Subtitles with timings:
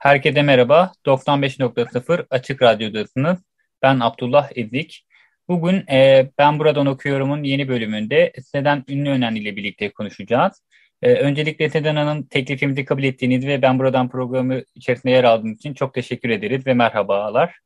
[0.00, 0.92] Herkese merhaba.
[1.06, 3.38] 95.0 Açık Radyo'dasınız.
[3.82, 5.06] Ben Abdullah Ezik.
[5.48, 10.62] Bugün e, Ben Buradan Okuyorum'un yeni bölümünde Sedan Ünlü Önen ile birlikte konuşacağız.
[11.02, 15.74] E, öncelikle Sedan Hanım teklifimizi kabul ettiğiniz ve Ben Buradan programı içerisinde yer aldığınız için
[15.74, 17.58] çok teşekkür ederiz ve merhabalar.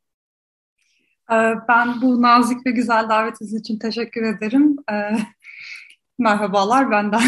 [1.30, 1.36] E,
[1.68, 4.76] ben bu nazik ve güzel davetiniz için teşekkür ederim.
[4.92, 4.94] E,
[6.18, 7.22] merhabalar benden.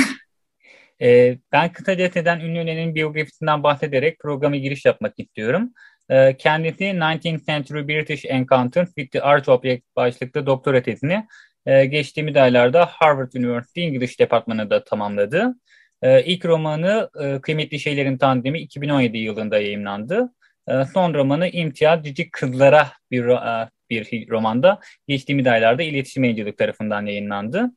[1.02, 5.72] E, ben kısaca Sedan Ünlü'nün biyografisinden bahsederek programa giriş yapmak istiyorum.
[6.08, 11.26] E, kendisi 19th Century British Encounters with the Art Object başlıklı doktora tezini
[11.66, 15.54] e, geçtiğimiz aylarda Harvard University İngiliz Departmanı'nda tamamladı.
[16.02, 20.32] E, ilk romanı e, Kıymetli Şeylerin Tandemi 2017 yılında yayınlandı.
[20.68, 27.06] E, son romanı İmtiyaz Cici Kızlara bir, e, bir romanda geçtiğimiz aylarda iletişim yayıncılık tarafından
[27.06, 27.70] yayınlandı.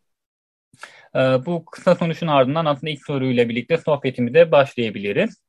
[1.16, 5.44] E, bu kısa sonuçun ardından aslında ilk soruyla birlikte sohbetimize başlayabiliriz.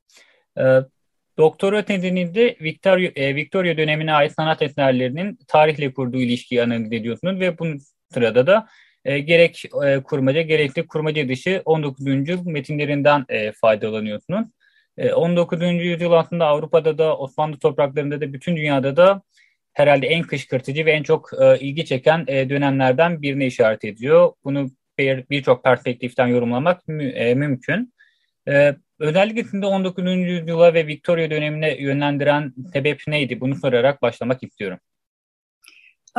[0.59, 0.63] E,
[1.39, 7.59] doktora tezinizi Victoria, e, Victoria dönemine ait sanat eserlerinin tarihle kurduğu ilişkiyi analiz ediyorsunuz ve
[7.59, 7.81] bunun
[8.15, 8.67] sırada da
[9.05, 12.47] e, gerek e, kurmaca gerekli kurmaca dışı 19.
[12.47, 13.27] metinlerinden
[13.61, 14.49] faydalanıyorsunuz.
[14.99, 15.63] E, 19.
[15.63, 19.23] yüzyıl aslında Avrupa'da da Osmanlı topraklarında da bütün dünyada da
[19.73, 24.33] herhalde en kışkırtıcı ve en çok ilgi çeken dönemlerden birine işaret ediyor.
[24.45, 24.71] Bunu
[25.31, 27.95] birçok bir perspektiften yorumlamak mü, e, mümkün.
[28.49, 30.07] E, özellikle sizi 19.
[30.07, 33.41] yüzyıla ve Victoria dönemine yönlendiren sebep neydi?
[33.41, 34.79] Bunu sorarak başlamak istiyorum.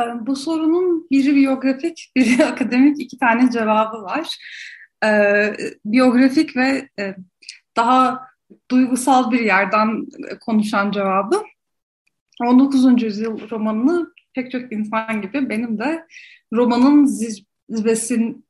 [0.00, 4.36] E, bu sorunun biri biyografik, biri akademik iki tane cevabı var.
[5.04, 5.10] E,
[5.84, 7.16] biyografik ve e,
[7.76, 8.20] daha
[8.70, 10.06] duygusal bir yerden
[10.40, 11.42] konuşan cevabı.
[12.40, 13.02] 19.
[13.02, 16.06] yüzyıl romanını pek çok insan gibi benim de
[16.52, 18.46] romanın zirvesin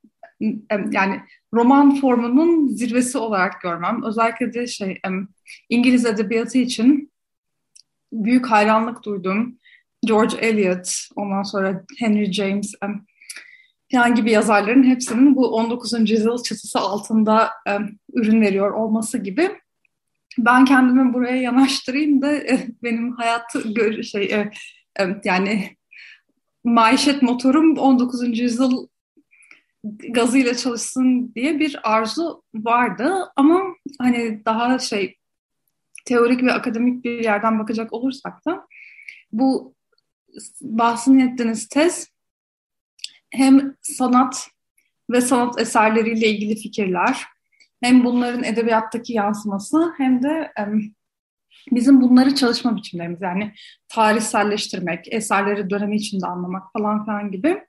[0.90, 1.20] yani
[1.54, 4.02] roman formunun zirvesi olarak görmem.
[4.04, 5.00] Özellikle de şey
[5.68, 7.12] İngiliz edebiyatı için
[8.12, 9.58] büyük hayranlık duydum.
[10.06, 12.74] George Eliot, ondan sonra Henry James
[13.92, 16.10] falan gibi yazarların hepsinin bu 19.
[16.10, 17.50] yüzyıl çatısı altında
[18.12, 19.50] ürün veriyor olması gibi.
[20.38, 22.32] Ben kendimi buraya yanaştırayım da
[22.82, 24.46] benim hayatı şey
[25.24, 25.76] yani
[26.64, 28.38] maişet motorum 19.
[28.38, 28.86] yüzyıl
[29.84, 33.14] gazıyla çalışsın diye bir arzu vardı.
[33.36, 33.62] Ama
[33.98, 35.16] hani daha şey
[36.04, 38.66] teorik ve akademik bir yerden bakacak olursak da
[39.32, 39.74] bu
[40.60, 42.08] bahsini ettiğiniz tez
[43.30, 44.48] hem sanat
[45.10, 47.24] ve sanat eserleriyle ilgili fikirler
[47.82, 50.52] hem bunların edebiyattaki yansıması hem de
[51.70, 53.52] bizim bunları çalışma biçimlerimiz yani
[53.88, 57.60] tarihselleştirmek, eserleri dönemi içinde anlamak falan filan gibi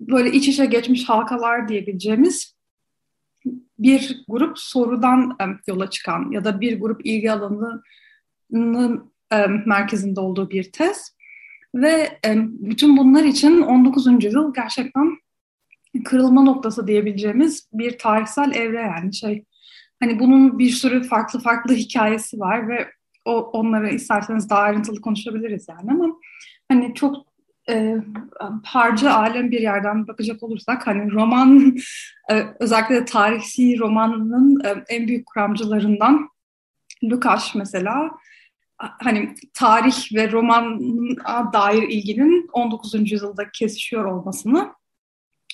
[0.00, 2.58] böyle iç içe geçmiş halkalar diyebileceğimiz
[3.78, 9.12] bir grup sorudan yola çıkan ya da bir grup ilgi alanının
[9.66, 11.16] merkezinde olduğu bir tez.
[11.74, 14.24] Ve bütün bunlar için 19.
[14.24, 15.18] yüzyıl gerçekten
[16.04, 19.44] kırılma noktası diyebileceğimiz bir tarihsel evre yani şey.
[20.00, 22.88] Hani bunun bir sürü farklı farklı hikayesi var ve
[23.24, 26.16] o, onları isterseniz daha ayrıntılı konuşabiliriz yani ama
[26.68, 27.27] hani çok
[27.68, 27.96] e,
[28.64, 31.76] harcı alem bir yerden bakacak olursak hani roman
[32.30, 36.28] e, özellikle tarihi romanın e, en büyük kuramcılarından
[37.04, 38.10] Lukács mesela
[38.78, 43.12] hani tarih ve romana dair ilginin 19.
[43.12, 44.72] yüzyılda kesişiyor olmasını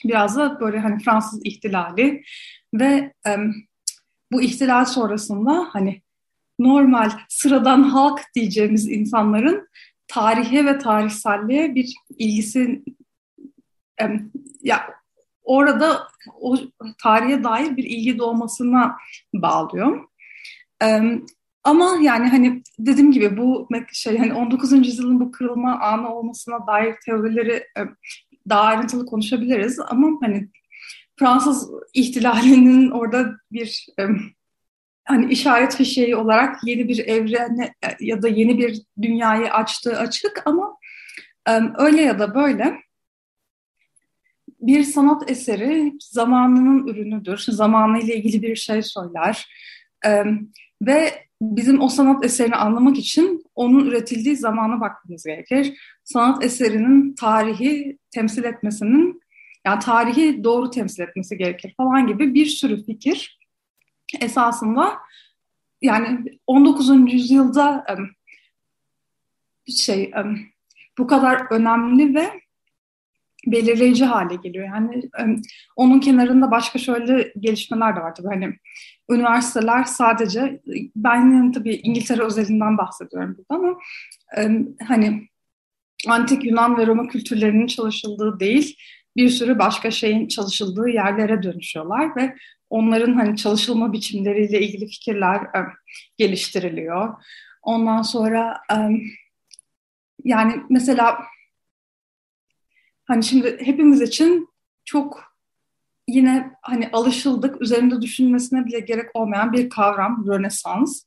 [0.04, 2.22] biraz da böyle hani Fransız ihtilali
[2.74, 3.36] ve e,
[4.32, 6.02] bu ihtilal sonrasında hani
[6.58, 9.68] normal sıradan halk diyeceğimiz insanların
[10.08, 12.84] tarihe ve tarihselliğe bir ilgisi
[14.62, 14.90] ya
[15.42, 16.08] orada
[16.40, 16.56] o
[17.02, 18.96] tarihe dair bir ilgi doğmasına
[19.34, 20.08] bağlıyor.
[21.64, 24.72] Ama yani hani dediğim gibi bu şey hani 19.
[24.72, 27.64] yüzyılın bu kırılma anı olmasına dair teorileri
[28.48, 30.48] daha ayrıntılı konuşabiliriz ama hani
[31.18, 33.86] Fransız ihtilalinin orada bir
[35.04, 40.76] hani işaret fişeği olarak yeni bir evrene ya da yeni bir dünyayı açtığı açık ama
[41.78, 42.84] öyle ya da böyle
[44.60, 47.38] bir sanat eseri zamanının ürünüdür.
[47.48, 49.48] Zamanıyla ilgili bir şey söyler.
[50.06, 50.24] E,
[50.82, 55.78] ve bizim o sanat eserini anlamak için onun üretildiği zamana bakmamız gerekir.
[56.04, 59.20] Sanat eserinin tarihi temsil etmesinin,
[59.66, 63.38] yani tarihi doğru temsil etmesi gerekir falan gibi bir sürü fikir
[64.20, 64.98] esasında
[65.82, 67.12] yani 19.
[67.12, 67.86] yüzyılda
[69.76, 70.12] şey
[70.98, 72.44] bu kadar önemli ve
[73.46, 74.66] belirleyici hale geliyor.
[74.66, 75.02] Yani
[75.76, 78.28] onun kenarında başka şöyle gelişmeler de var tabii.
[78.28, 78.54] Hani
[79.10, 80.60] üniversiteler sadece
[80.96, 83.78] ben tabii İngiltere özelinden bahsediyorum burada ama
[84.86, 85.28] hani
[86.08, 88.76] antik Yunan ve Roma kültürlerinin çalışıldığı değil
[89.16, 92.34] bir sürü başka şeyin çalışıldığı yerlere dönüşüyorlar ve
[92.74, 95.60] onların hani çalışılma biçimleriyle ilgili fikirler e,
[96.18, 97.14] geliştiriliyor.
[97.62, 98.76] Ondan sonra e,
[100.24, 101.18] yani mesela
[103.04, 104.48] hani şimdi hepimiz için
[104.84, 105.34] çok
[106.08, 111.02] yine hani alışıldık, üzerinde düşünmesine bile gerek olmayan bir kavram Rönesans.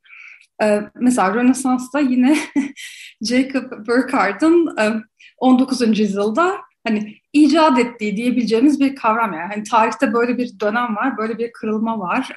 [0.62, 2.38] Ee, mesela Rönesans'ta yine
[3.22, 4.94] Jacob Burckhardt'ın e,
[5.38, 6.00] 19.
[6.00, 9.54] yüzyılda hani icat ettiği diyebileceğimiz bir kavram yani.
[9.54, 12.30] Hani tarihte böyle bir dönem var, böyle bir kırılma var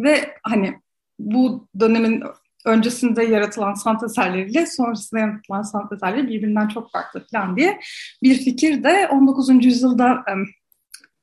[0.00, 0.80] ve hani
[1.18, 2.22] bu dönemin
[2.64, 7.80] öncesinde yaratılan sanat eserleriyle sonrasında yaratılan sanat eserleri birbirinden çok farklı falan diye
[8.22, 9.64] bir fikir de 19.
[9.64, 10.24] yüzyılda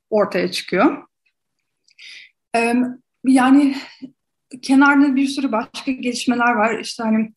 [0.09, 1.03] ortaya çıkıyor.
[3.25, 3.75] Yani
[4.61, 6.79] kenarda bir sürü başka gelişmeler var.
[6.79, 7.33] İşte hani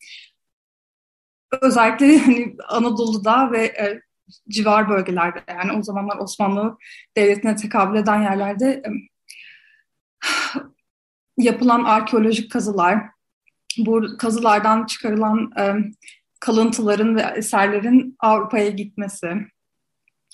[1.61, 4.01] özellikle hani Anadolu'da ve e,
[4.49, 6.77] civar bölgelerde yani o zamanlar Osmanlı
[7.17, 8.83] Devleti'ne tekabül eden yerlerde
[11.37, 13.03] yapılan arkeolojik kazılar,
[13.77, 15.51] bu kazılardan çıkarılan
[16.39, 19.27] kalıntıların ve eserlerin Avrupa'ya gitmesi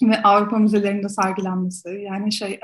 [0.02, 1.90] ve Avrupa müzelerinde sergilenmesi.
[1.90, 2.60] Yani şey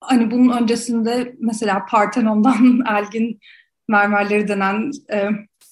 [0.00, 3.40] hani bunun öncesinde mesela Partenon'dan Elgin
[3.88, 4.90] mermerleri denen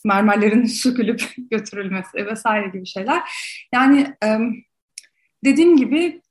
[0.04, 3.22] mermerlerin sökülüp götürülmesi vesaire gibi şeyler.
[3.75, 4.38] Yani e,
[5.44, 6.22] dediğim gibi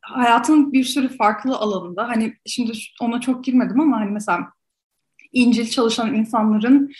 [0.00, 4.52] hayatın bir sürü farklı alanında hani şimdi ona çok girmedim ama hani mesela
[5.32, 6.92] İncil çalışan insanların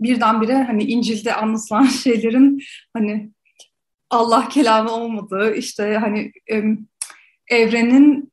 [0.00, 2.62] birdenbire hani İncil'de anlatılan şeylerin
[2.94, 3.30] hani
[4.10, 6.32] Allah kelamı olmadığı işte hani
[7.48, 8.32] evrenin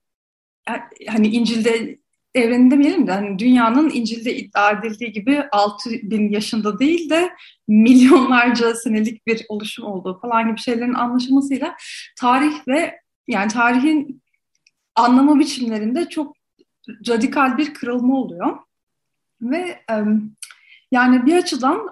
[1.07, 1.99] hani İncil'de
[2.35, 7.33] evrenin demeyelim de hani dünyanın İncil'de iddia edildiği gibi 6000 yaşında değil de
[7.68, 11.75] milyonlarca senelik bir oluşum olduğu falan gibi şeylerin anlaşılmasıyla
[12.19, 14.21] tarih ve yani tarihin
[14.95, 16.35] anlama biçimlerinde çok
[17.07, 18.57] radikal bir kırılma oluyor.
[19.41, 19.80] Ve
[20.91, 21.89] yani bir açıdan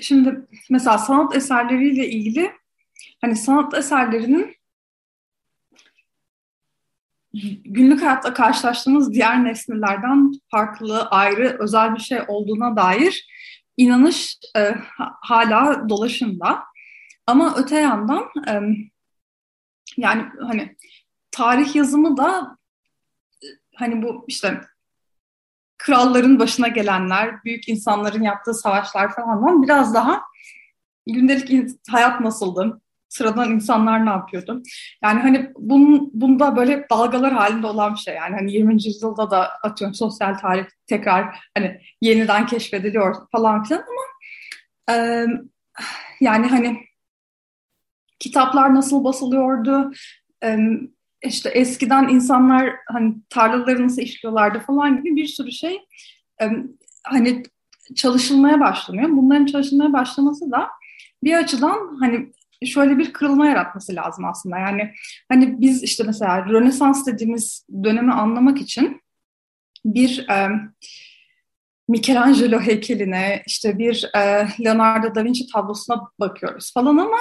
[0.00, 2.52] şimdi mesela sanat eserleriyle ilgili
[3.20, 4.57] hani sanat eserlerinin
[7.64, 13.28] günlük hayatta karşılaştığımız diğer nesnelerden farklı, ayrı, özel bir şey olduğuna dair
[13.76, 14.74] inanış e,
[15.20, 16.64] hala dolaşımda.
[17.26, 18.52] Ama öte yandan e,
[19.96, 20.76] yani hani
[21.30, 22.58] tarih yazımı da
[23.76, 24.60] hani bu işte
[25.78, 30.22] kralların başına gelenler, büyük insanların yaptığı savaşlar falan biraz daha
[31.06, 34.62] gündelik hayat nasıldı, sıradan insanlar ne yapıyordu?
[35.02, 38.14] Yani hani bunun, bunda böyle dalgalar halinde olan bir şey.
[38.14, 38.74] Yani hani 20.
[38.74, 44.02] yüzyılda da atıyorum sosyal tarih tekrar hani yeniden keşfediliyor falan filan ama
[44.96, 45.26] e,
[46.20, 46.78] yani hani
[48.18, 49.92] kitaplar nasıl basılıyordu,
[50.44, 50.58] e,
[51.22, 55.78] işte eskiden insanlar hani tarlaları nasıl işliyorlardı falan gibi bir sürü şey
[56.42, 56.44] e,
[57.04, 57.42] hani
[57.96, 59.08] çalışılmaya başlanıyor.
[59.10, 60.68] Bunların çalışılmaya başlaması da
[61.24, 62.32] bir açıdan hani
[62.66, 64.58] şöyle bir kırılma yaratması lazım aslında.
[64.58, 64.92] Yani
[65.28, 69.00] hani biz işte mesela Rönesans dediğimiz dönemi anlamak için
[69.84, 70.48] bir e,
[71.88, 77.18] Michelangelo heykeline, işte bir e, Leonardo da Vinci tablosuna bakıyoruz falan ama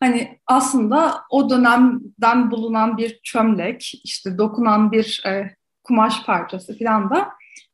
[0.00, 7.28] hani aslında o dönemden bulunan bir çömlek, işte dokunan bir e, kumaş parçası falan da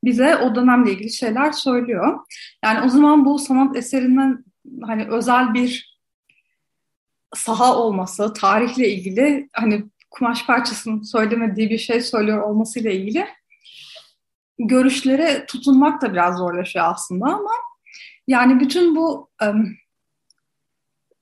[0.04, 2.18] bize o dönemle ilgili şeyler söylüyor.
[2.64, 4.44] Yani o zaman bu sanat eserinden
[4.82, 5.95] hani özel bir
[7.36, 13.26] saha olması, tarihle ilgili hani kumaş parçasının söylemediği bir şey söylüyor olmasıyla ilgili
[14.58, 17.50] görüşlere tutunmak da biraz zorlaşıyor aslında ama
[18.26, 19.76] yani bütün bu um,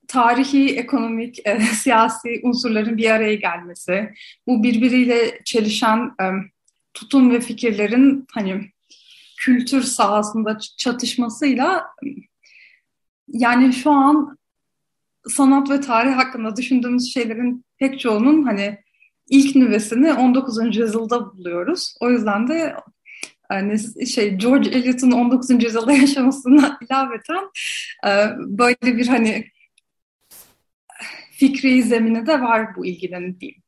[0.07, 4.13] tarihi, ekonomik, e, siyasi unsurların bir araya gelmesi,
[4.47, 6.25] bu birbiriyle çelişen e,
[6.93, 8.71] tutum ve fikirlerin hani
[9.37, 11.83] kültür sahasında çatışmasıyla
[13.27, 14.37] yani şu an
[15.29, 18.77] sanat ve tarih hakkında düşündüğümüz şeylerin pek çoğunun hani
[19.29, 20.77] ilk nüvesini 19.
[20.77, 21.95] yüzyılda buluyoruz.
[22.01, 22.75] O yüzden de
[23.51, 25.63] yani şey George Eliot'un 19.
[25.63, 27.49] yüzyılda yaşamasına ilaveten
[28.07, 29.45] e, böyle bir hani
[31.31, 33.61] fikri zemini de var bu ilginin diyeyim.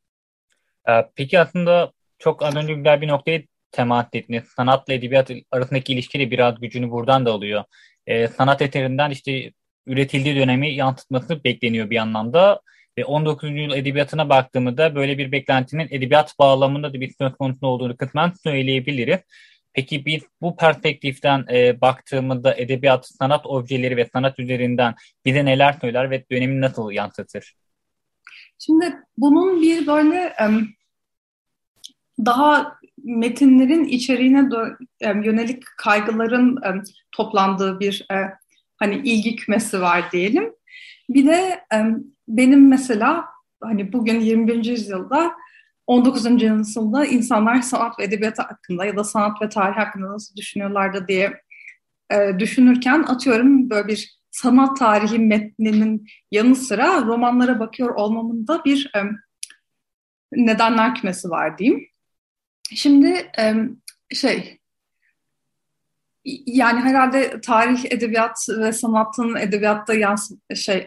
[0.90, 4.44] E, peki aslında çok az önce güzel bir noktayı temas ettiniz.
[4.56, 7.64] Sanatla edebiyat arasındaki ilişki de biraz gücünü buradan da alıyor.
[8.08, 9.52] Ee, sanat eserinden işte
[9.88, 12.62] üretildiği dönemi yansıtması bekleniyor bir anlamda.
[12.98, 13.50] Ve 19.
[13.50, 19.20] yüzyıl edebiyatına baktığımda böyle bir beklentinin edebiyat bağlamında da bir söz konusu olduğunu kısmen söyleyebiliriz.
[19.74, 26.12] Peki biz bu perspektiften e, baktığımızda edebiyat, sanat objeleri ve sanat üzerinden bize neler söyler
[26.12, 27.56] ve dönemi nasıl yansıtır?
[28.60, 30.34] Şimdi bunun bir böyle
[32.26, 34.50] daha metinlerin içeriğine
[35.02, 38.47] yönelik kaygıların toplandığı bir uh,
[38.78, 40.54] hani ilgi kümesi var diyelim.
[41.10, 41.66] Bir de
[42.28, 43.26] benim mesela
[43.64, 44.66] hani bugün 21.
[44.66, 45.34] yüzyılda
[45.88, 46.44] 19.
[46.44, 51.42] yüzyılda insanlar sanat ve edebiyat hakkında ya da sanat ve tarih hakkında nasıl düşünüyorlardı diye
[52.12, 58.92] e, düşünürken atıyorum böyle bir sanat tarihi metninin yanı sıra romanlara bakıyor olmamın da bir
[60.32, 61.88] nedenler kümesi var diyeyim.
[62.76, 63.32] Şimdi
[64.14, 64.57] şey
[66.46, 70.86] yani herhalde tarih, edebiyat ve sanatın edebiyatta yans şey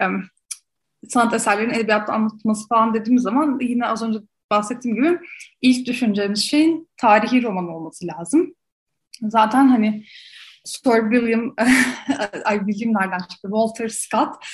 [1.09, 4.18] sanat eserlerinin edebiyatta anlatılması falan dediğimiz zaman yine az önce
[4.50, 5.18] bahsettiğim gibi
[5.62, 8.54] ilk düşüneceğimiz şeyin tarihi roman olması lazım.
[9.23, 10.04] Zaten hani
[10.64, 11.54] Sir William,
[12.44, 13.49] ay William nereden çıktı?
[13.49, 14.44] Walter Scott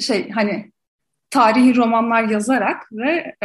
[0.00, 0.72] şey hani
[1.30, 3.36] tarihi romanlar yazarak ve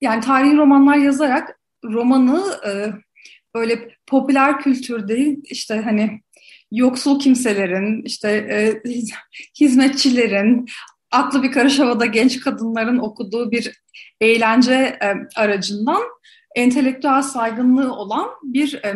[0.00, 2.92] yani tarihi romanlar yazarak romanı e,
[3.54, 6.20] böyle popüler kültürde işte hani
[6.72, 8.82] yoksul kimselerin, işte e,
[9.60, 10.66] hizmetçilerin,
[11.10, 13.82] aklı bir karış havada genç kadınların okuduğu bir
[14.20, 16.02] eğlence e, aracından
[16.54, 18.94] entelektüel saygınlığı olan bir e,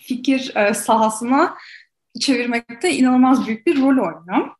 [0.00, 1.56] fikir e, sahasına
[2.20, 4.50] çevirmekte inanılmaz büyük bir rol oynuyor.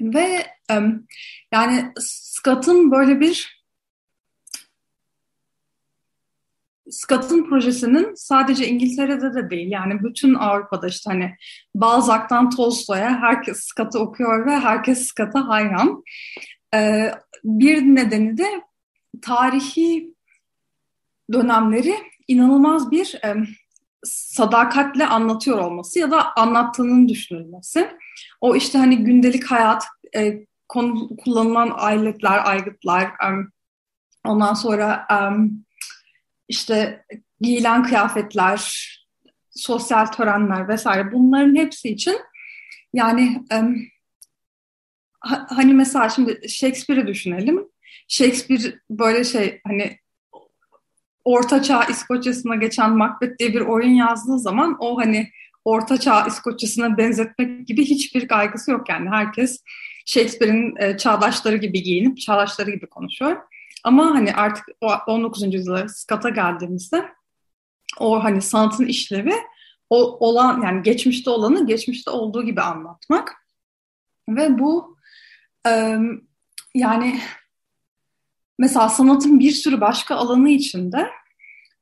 [0.00, 0.74] Ve e,
[1.52, 3.63] yani Scott'ın böyle bir
[6.90, 11.34] Scott'ın projesinin sadece İngiltere'de de değil yani bütün Avrupa'da işte hani
[11.74, 16.02] Balzac'tan Tolstoy'a herkes Scott'ı okuyor ve herkes Scott'a hayran.
[16.74, 17.10] Ee,
[17.44, 18.46] bir nedeni de
[19.22, 20.14] tarihi
[21.32, 21.94] dönemleri
[22.28, 23.34] inanılmaz bir e,
[24.04, 27.90] sadakatle anlatıyor olması ya da anlattığının düşünülmesi.
[28.40, 29.84] O işte hani gündelik hayat,
[30.16, 33.28] e, konu, kullanılan aletler, aygıtlar, e,
[34.24, 35.16] ondan sonra e,
[36.48, 37.04] işte
[37.40, 38.90] giyilen kıyafetler,
[39.50, 42.16] sosyal törenler vesaire bunların hepsi için
[42.92, 43.44] yani
[45.48, 47.68] hani mesela şimdi Shakespeare'i düşünelim.
[48.08, 49.98] Shakespeare böyle şey hani
[51.24, 55.30] Orta Çağ İskoçya'sına geçen Macbeth diye bir oyun yazdığı zaman o hani
[55.64, 59.08] Orta Çağ İskoçya'sına benzetmek gibi hiçbir kaygısı yok yani.
[59.08, 59.62] Herkes
[60.06, 63.36] Shakespeare'in e, çağdaşları gibi giyinip çağdaşları gibi konuşuyor.
[63.84, 64.64] Ama hani artık
[65.06, 65.54] 19.
[65.54, 67.08] yüzyılda Scott'a geldiğimizde
[67.98, 69.34] o hani sanatın işlevi
[69.90, 73.32] o olan yani geçmişte olanı geçmişte olduğu gibi anlatmak.
[74.28, 74.98] Ve bu
[76.74, 77.20] yani
[78.58, 81.10] mesela sanatın bir sürü başka alanı içinde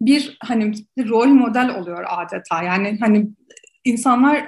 [0.01, 2.63] bir hani bir rol model oluyor adeta.
[2.63, 3.29] Yani hani
[3.85, 4.47] insanlar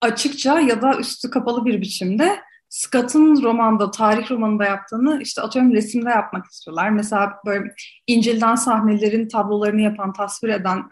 [0.00, 2.40] açıkça ya da üstü kapalı bir biçimde
[2.74, 6.90] Scott'ın romanda, tarih romanında yaptığını işte atıyorum resimde yapmak istiyorlar.
[6.90, 7.74] Mesela böyle
[8.06, 10.84] İncil'den sahnelerin tablolarını yapan, tasvir eden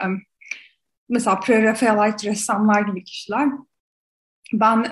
[1.09, 3.49] mesela pre-Raphaelite ressamlar gibi kişiler.
[4.53, 4.87] Ben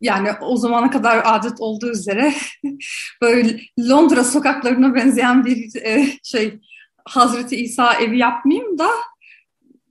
[0.00, 2.34] yani o zamana kadar adet olduğu üzere
[3.22, 6.60] böyle Londra sokaklarına benzeyen bir e, şey
[7.04, 8.88] Hazreti İsa evi yapmayayım da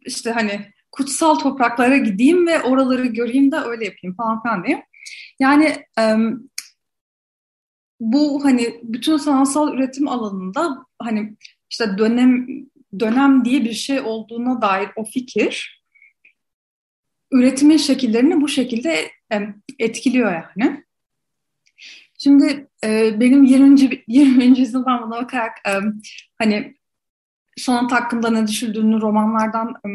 [0.06, 4.84] işte hani kutsal topraklara gideyim ve oraları göreyim de öyle yapayım falan filan diyeyim.
[5.40, 5.86] Yani
[8.00, 11.38] bu hani bütün sanatsal üretim alanında hani
[11.70, 12.48] işte dönem
[13.00, 15.84] dönem diye bir şey olduğuna dair o fikir
[17.32, 19.12] üretimin şekillerini bu şekilde
[19.80, 20.84] etkiliyor yani.
[22.20, 24.04] Şimdi e, benim 20.
[24.08, 24.60] 20.
[24.60, 25.72] yüzyıldan buna bakarak e,
[26.38, 26.76] hani
[27.58, 29.90] sanat hakkında ne düşündüğünü romanlardan e,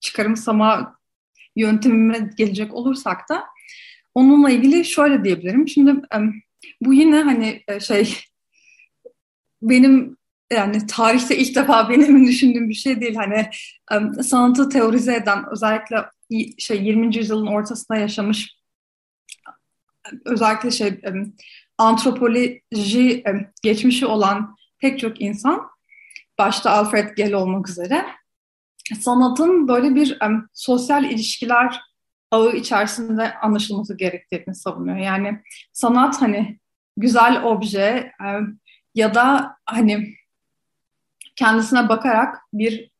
[0.00, 0.98] çıkarımsama
[1.56, 3.44] yöntemime gelecek olursak da
[4.18, 5.68] Onunla ilgili şöyle diyebilirim.
[5.68, 6.02] Şimdi
[6.80, 8.14] bu yine hani e, şey
[9.62, 10.16] benim
[10.52, 13.14] yani tarihte ilk defa benim düşündüğüm bir şey değil.
[13.14, 13.50] Hani
[14.22, 15.96] sanatı teorize eden özellikle
[16.58, 17.16] şey 20.
[17.16, 18.58] yüzyılın ortasında yaşamış
[20.24, 21.00] özellikle şey
[21.78, 23.24] antropoloji
[23.62, 25.68] geçmişi olan pek çok insan
[26.38, 28.06] başta Alfred Gell olmak üzere
[29.00, 30.18] sanatın böyle bir
[30.52, 31.87] sosyal ilişkiler
[32.30, 34.96] ağı içerisinde anlaşılması gerektiğini savunuyor.
[34.96, 35.42] Yani
[35.72, 36.58] sanat hani
[36.96, 38.12] güzel obje
[38.94, 40.14] ya da hani
[41.36, 42.90] kendisine bakarak bir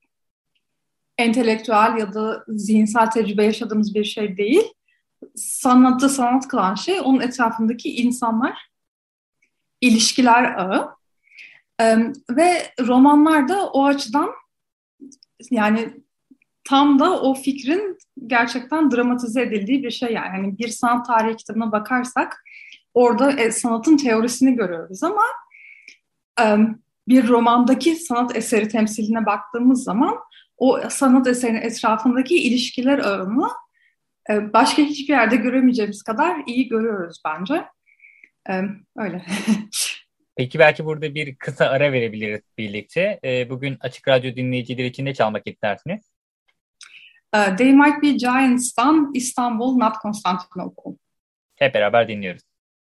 [1.19, 4.63] entelektüel ya da zihinsel tecrübe yaşadığımız bir şey değil.
[5.37, 8.69] Sanatı sanat kılan şey onun etrafındaki insanlar,
[9.81, 10.99] ilişkiler ağı.
[12.31, 14.31] ve romanlar da o açıdan
[15.51, 15.91] yani
[16.69, 20.37] tam da o fikrin gerçekten dramatize edildiği bir şey yani.
[20.37, 22.45] yani bir sanat tarihi kitabına bakarsak
[22.95, 25.23] orada e, sanatın teorisini görüyoruz ama
[26.41, 26.45] e,
[27.09, 30.19] bir romandaki sanat eseri temsiline baktığımız zaman
[30.57, 33.49] o sanat eserinin etrafındaki ilişkiler ağını
[34.31, 37.65] e, başka hiçbir yerde göremeyeceğimiz kadar iyi görüyoruz bence.
[38.51, 38.63] E,
[38.97, 39.25] öyle.
[40.37, 43.21] Peki belki burada bir kısa ara verebiliriz birlikte.
[43.25, 46.18] E, bugün Açık Radyo dinleyicileri için ne çalmak istersiniz?
[47.37, 50.91] Uh, They Might Be Giants'tan İstanbul Not Constantinople.
[51.57, 52.43] Hep beraber dinliyoruz.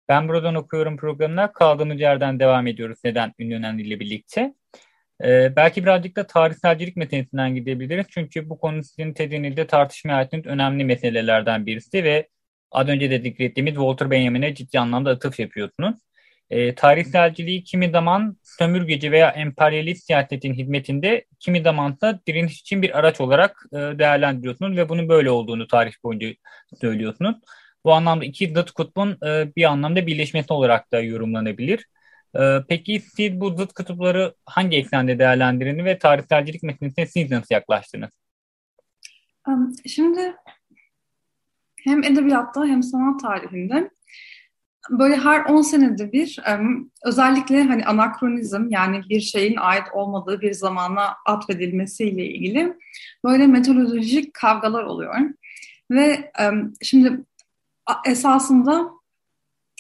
[0.10, 1.52] Ben buradan okuyorum programına.
[1.52, 3.00] Kaldığımız yerden devam ediyoruz.
[3.04, 4.54] Neden ünlü önemliyle birlikte.
[5.24, 8.06] Ee, belki birazcık da tarihselcilik meselesinden gidebiliriz.
[8.10, 12.30] Çünkü bu konu sizin tedinizde tartışmaya ait önemli meselelerden birisi ve
[12.72, 15.96] az önce de zikrettiğimiz Walter Benjamin'e ciddi anlamda atıf yapıyorsunuz.
[16.50, 23.00] E, tarihselciliği kimi zaman sömürgeci veya emperyalist siyasetin hizmetinde, kimi zaman da direniş için bir
[23.00, 26.28] araç olarak e, değerlendiriyorsunuz ve bunun böyle olduğunu tarih boyunca
[26.82, 27.36] söylüyorsunuz.
[27.86, 31.86] Bu anlamda iki zıt kutbun e, bir anlamda birleşmesi olarak da yorumlanabilir.
[32.36, 38.12] E, peki siz bu zıt kutupları hangi eksende değerlendirini ve tarihselcilik meselesine siz nasıl yaklaştınız?
[39.88, 40.36] Şimdi
[41.84, 43.90] hem edebiyatta hem sanat tarihinde
[44.90, 46.40] böyle her 10 senede bir
[47.06, 52.78] özellikle hani anakronizm yani bir şeyin ait olmadığı bir zamana atfedilmesiyle ilgili
[53.26, 55.16] böyle metodolojik kavgalar oluyor.
[55.92, 56.32] Ve
[56.82, 57.26] şimdi
[58.06, 58.92] esasında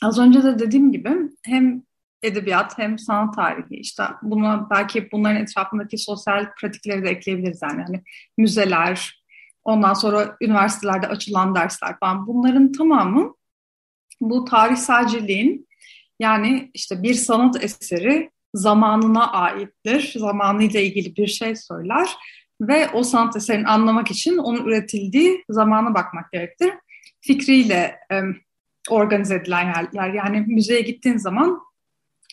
[0.03, 1.09] az önce de dediğim gibi
[1.45, 1.83] hem
[2.23, 8.03] edebiyat hem sanat tarihi işte buna belki bunların etrafındaki sosyal pratikleri de ekleyebiliriz yani hani
[8.37, 9.23] müzeler
[9.63, 13.33] ondan sonra üniversitelerde açılan dersler falan bunların tamamı
[14.21, 15.67] bu tarihselciliğin
[16.19, 22.09] yani işte bir sanat eseri zamanına aittir, zamanıyla ilgili bir şey söyler
[22.61, 26.73] ve o sanat eserini anlamak için onun üretildiği zamana bakmak gerektir.
[27.21, 28.21] Fikriyle e,
[28.89, 30.13] organize edilen yerler.
[30.13, 31.59] Yani müzeye gittiğin zaman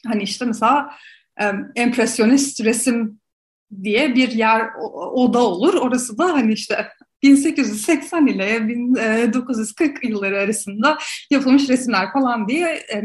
[0.06, 0.94] hani işte mesela
[1.40, 3.20] e, empresyonist resim
[3.82, 4.70] diye bir yer
[5.12, 5.74] oda olur.
[5.74, 6.88] Orası da hani işte
[7.22, 10.98] 1880 ile 1940 yılları arasında
[11.30, 13.04] yapılmış resimler falan diye e,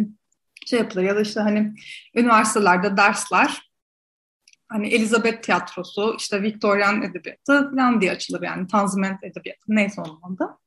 [0.66, 1.74] şey yapılır ya da işte hani
[2.16, 3.72] üniversitelerde dersler
[4.70, 10.58] hani Elizabeth tiyatrosu, işte Victorian edebiyatı falan diye açılır yani Tanzimat edebiyatı neyse onun adı.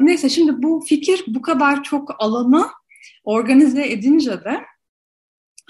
[0.00, 2.68] Neyse şimdi bu fikir bu kadar çok alanı
[3.24, 4.64] organize edince de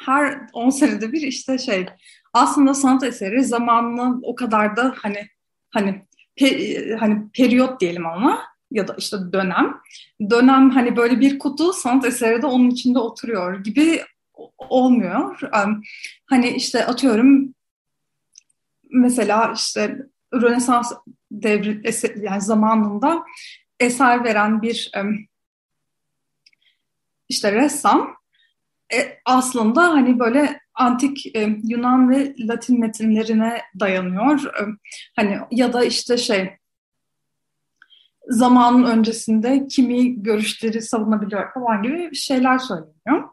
[0.01, 1.87] her 10 senede bir işte şey
[2.33, 5.29] aslında sanat eseri zamanını o kadar da hani
[5.71, 6.03] hani
[6.37, 9.81] pe, hani periyot diyelim ama ya da işte dönem.
[10.31, 14.03] Dönem hani böyle bir kutu sanat eseri de onun içinde oturuyor gibi
[14.59, 15.41] olmuyor.
[16.27, 17.55] Hani işte atıyorum
[18.91, 19.99] mesela işte
[20.35, 20.93] Rönesans
[21.31, 21.83] devri
[22.23, 23.25] yani zamanında
[23.81, 24.91] eser veren bir
[27.29, 28.17] işte ressam
[28.95, 34.45] e, aslında hani böyle antik e, Yunan ve Latin metinlerine dayanıyor.
[34.45, 34.63] E,
[35.17, 36.51] hani ya da işte şey
[38.29, 43.29] zamanın öncesinde kimi görüşleri savunabiliyor falan gibi şeyler söyleniyor.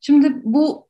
[0.00, 0.88] Şimdi bu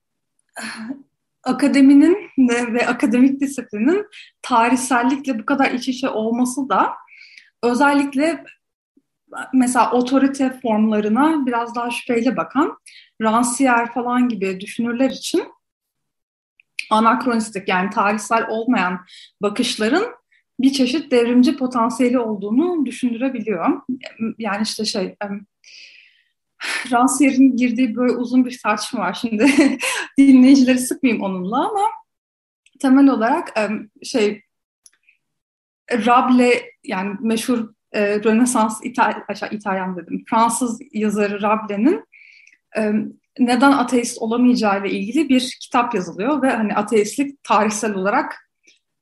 [1.45, 4.07] akademinin de ve akademik disiplinin
[4.43, 6.93] tarihsellikle bu kadar iç içe olması da
[7.63, 8.45] özellikle
[9.53, 12.79] mesela otorite formlarına biraz daha şüpheyle bakan
[13.23, 15.45] Rancière falan gibi düşünürler için
[16.93, 19.05] anakronistik yani tarihsel olmayan
[19.43, 20.05] bakışların
[20.61, 23.81] bir çeşit devrimci potansiyeli olduğunu düşündürebiliyor.
[24.39, 25.17] Yani işte şey
[26.91, 29.47] Rancière'in girdiği böyle uzun bir tartışma var şimdi
[30.19, 31.85] dinleyicileri sıkmayayım onunla ama
[32.81, 33.55] temel olarak
[34.03, 34.43] şey
[35.93, 39.15] Rable yani meşhur e, Rönesans İtal
[39.51, 42.05] İtalyan dedim Fransız yazarı Rabelaise'nin
[43.39, 48.51] neden ateist olamayacağı ile ilgili bir kitap yazılıyor ve hani ateistlik tarihsel olarak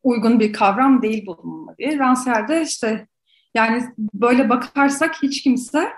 [0.02, 1.90] uygun bir kavram değil bununla diye.
[1.90, 3.06] Rancière'de işte
[3.54, 5.88] yani böyle bakarsak hiç kimse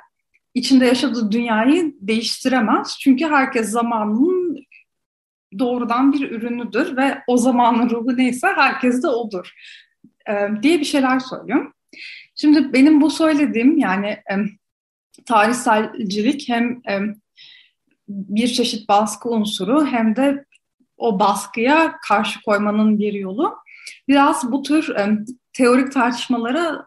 [0.55, 2.97] içinde yaşadığı dünyayı değiştiremez.
[3.01, 4.59] Çünkü herkes zamanının
[5.59, 9.53] doğrudan bir ürünüdür ve o zamanın ruhu neyse herkes de odur
[10.29, 11.73] e, diye bir şeyler söylüyor.
[12.35, 14.35] Şimdi benim bu söylediğim yani e,
[15.27, 17.01] tarihselcilik hem e,
[18.09, 20.45] bir çeşit baskı unsuru hem de
[20.97, 23.57] o baskıya karşı koymanın bir yolu.
[24.09, 24.95] Biraz bu tür
[25.53, 26.87] teorik tartışmalara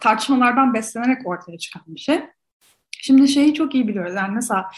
[0.00, 2.20] tartışmalardan beslenerek ortaya çıkan bir şey.
[2.98, 4.14] Şimdi şeyi çok iyi biliyoruz.
[4.16, 4.70] Yani mesela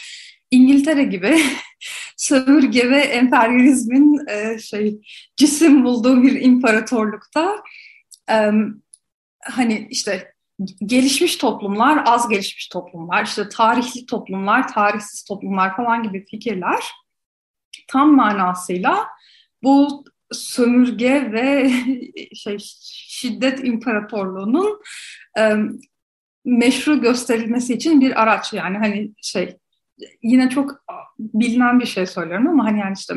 [0.51, 1.39] İngiltere gibi
[2.17, 4.97] sömürge ve emperyalizmin e, şey
[5.35, 7.63] cisim bulduğu bir imparatorlukta
[8.29, 8.51] e,
[9.43, 10.34] hani işte
[10.85, 16.83] gelişmiş toplumlar, az gelişmiş toplumlar, işte tarihli toplumlar, tarihsiz toplumlar falan gibi fikirler
[17.87, 19.07] tam manasıyla
[19.63, 21.71] bu sömürge ve
[22.35, 22.57] şey
[23.07, 24.81] şiddet imparatorluğunun
[25.37, 25.55] e,
[26.45, 28.53] meşru gösterilmesi için bir araç.
[28.53, 29.57] Yani hani şey
[30.23, 30.85] yine çok
[31.19, 33.13] bilinen bir şey söylüyorum ama hani yani işte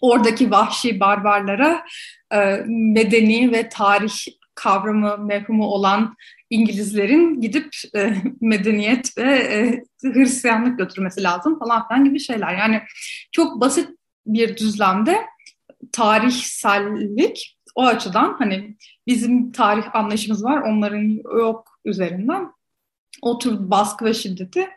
[0.00, 1.84] oradaki vahşi barbarlara
[2.32, 4.14] e, medeni ve tarih
[4.54, 6.16] kavramı mefhumu olan
[6.50, 12.58] İngilizlerin gidip e, medeniyet ve e, Hristiyanlık götürmesi lazım falan filan gibi şeyler.
[12.58, 12.82] Yani
[13.32, 13.88] çok basit
[14.26, 15.18] bir düzlemde
[15.92, 22.52] tarihsellik o açıdan hani bizim tarih anlayışımız var onların yok üzerinden
[23.22, 24.68] o tür baskı ve şiddeti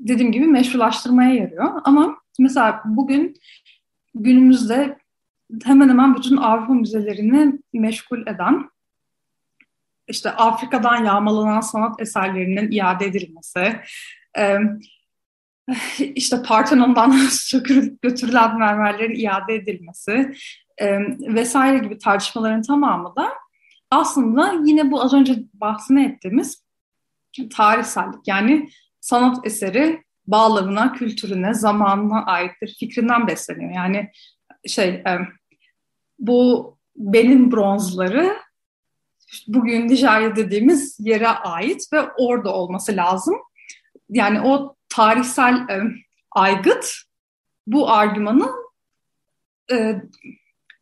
[0.00, 1.80] dediğim gibi meşrulaştırmaya yarıyor.
[1.84, 3.36] Ama mesela bugün
[4.14, 4.98] günümüzde
[5.64, 8.68] hemen hemen bütün Avrupa müzelerini meşgul eden
[10.08, 13.80] işte Afrika'dan yağmalanan sanat eserlerinin iade edilmesi,
[15.98, 20.34] işte Partenon'dan sökülüp götürülen mermerlerin iade edilmesi
[21.20, 23.32] vesaire gibi tartışmaların tamamı da
[23.90, 26.64] aslında yine bu az önce bahsini ettiğimiz
[27.56, 28.68] tarihsellik yani
[29.00, 33.70] sanat eseri bağlamına, kültürüne, zamanına aittir fikrinden besleniyor.
[33.70, 34.10] Yani
[34.68, 35.04] şey
[36.18, 38.36] bu benim bronzları
[39.46, 43.34] bugün Nijerya dediğimiz yere ait ve orada olması lazım.
[44.10, 45.82] Yani o tarihsel e,
[46.30, 46.94] aygıt
[47.66, 48.50] bu argümanı
[49.72, 50.02] e,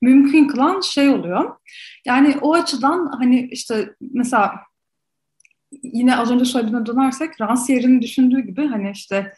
[0.02, 1.56] mümkün kılan şey oluyor.
[2.04, 4.54] Yani o açıdan hani işte mesela
[5.82, 9.34] yine az önce söylediğime dönersek Rancière'in düşündüğü gibi hani işte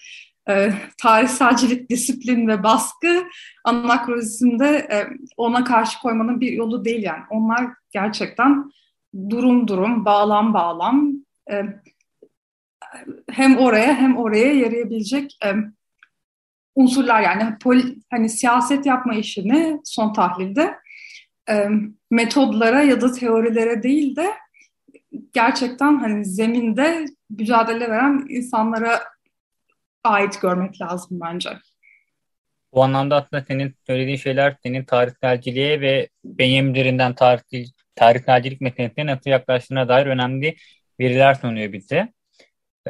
[0.48, 0.72] e,
[1.02, 3.24] tarihselcilik, disiplin ve baskı
[3.64, 7.22] anakronizmde e, ona karşı koymanın bir yolu değil yani.
[7.30, 8.70] Onlar gerçekten
[9.30, 11.12] durum durum, bağlam bağlam
[11.50, 11.62] e,
[13.30, 15.48] hem oraya hem oraya yarayabilecek e,
[16.74, 20.74] unsurlar yani poli, hani siyaset yapma işini son tahlilde
[21.50, 21.68] e,
[22.10, 24.30] metodlara ya da teorilere değil de
[25.32, 29.02] gerçekten hani zeminde mücadele veren insanlara
[30.04, 31.50] ait görmek lazım bence.
[32.72, 37.14] Bu anlamda aslında senin söylediğin şeyler senin tarihselciliğe ve benyemlerinden
[37.96, 40.56] tarih, tarihselcilik meselesine nasıl yaklaştığına dair önemli
[41.00, 42.12] veriler sunuyor bize.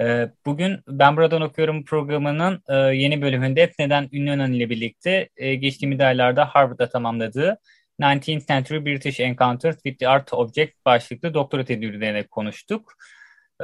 [0.01, 6.01] Ee, bugün Ben Buradan Okuyorum programının e, yeni bölümünde Neden Ünlü ile birlikte e, geçtiğimiz
[6.01, 7.59] aylarda Harvard'da tamamladığı
[8.01, 12.93] 19th Century British Encounters with the Art Object başlıklı doktora tezi üzerine konuştuk.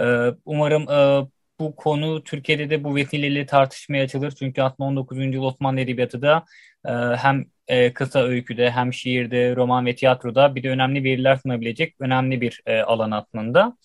[0.01, 1.27] Ee, umarım e,
[1.61, 4.31] bu konu Türkiye'de de bu vesileyle tartışmaya açılır.
[4.31, 5.35] Çünkü aslında 19.
[5.35, 6.45] yıl Osmanlı Edebiyatı da
[7.17, 7.45] hem
[7.95, 13.11] kısa öyküde hem şiirde, roman ve tiyatroda bir de önemli veriler sunabilecek önemli bir alan
[13.11, 13.77] aslında.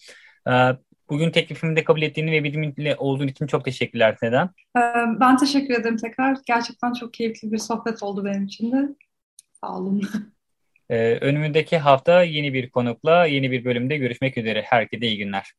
[1.09, 4.49] Bugün teklifimi de kabul ettiğini ve bizimle olduğun için çok teşekkürler Neden?
[4.77, 4.81] Ee,
[5.19, 6.37] ben teşekkür ederim tekrar.
[6.47, 8.77] Gerçekten çok keyifli bir sohbet oldu benim için de.
[9.61, 10.01] Sağ olun.
[10.89, 14.61] Ee, önümüzdeki hafta yeni bir konukla, yeni bir bölümde görüşmek üzere.
[14.61, 15.53] Herkese iyi günler.